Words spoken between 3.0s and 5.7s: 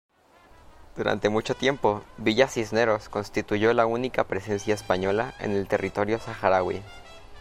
constituyó la única presencia española en el